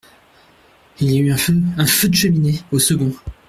Il 0.99 1.11
y 1.11 1.17
a 1.17 1.21
eu 1.21 1.29
un 1.31 1.37
feu… 1.37 1.53
un 1.77 1.85
feu 1.85 2.09
de 2.09 2.15
cheminée!… 2.15 2.59
au 2.71 2.79
second… 2.79 3.11